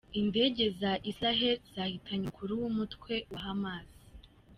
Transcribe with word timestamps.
Indege 0.21 0.63
za 0.79 0.91
Isiraheli 1.09 1.61
zahitanye 1.75 2.21
umukuru 2.23 2.51
w’umutwe 2.61 3.13
wa 3.31 3.39
Hamasi 3.45 3.97